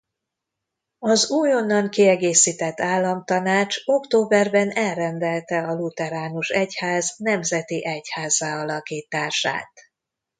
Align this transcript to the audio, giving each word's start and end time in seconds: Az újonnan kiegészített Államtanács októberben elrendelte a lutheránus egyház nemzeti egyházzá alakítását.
Az 0.99 1.31
újonnan 1.31 1.89
kiegészített 1.89 2.79
Államtanács 2.79 3.75
októberben 3.85 4.69
elrendelte 4.69 5.57
a 5.57 5.73
lutheránus 5.75 6.49
egyház 6.49 7.15
nemzeti 7.17 7.85
egyházzá 7.85 8.59
alakítását. 8.61 9.71